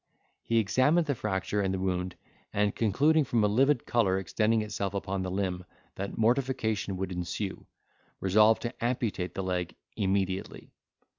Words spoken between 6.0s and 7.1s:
mortification